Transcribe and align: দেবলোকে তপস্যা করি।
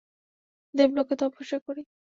দেবলোকে 0.73 1.13
তপস্যা 1.15 1.57
করি। 1.65 1.81